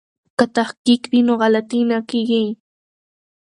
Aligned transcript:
که 0.37 0.45
تحقیق 0.55 1.01
وي 1.11 1.21
نو 1.27 1.33
غلطي 1.41 1.81
نه 1.91 1.99
کیږي. 2.09 2.45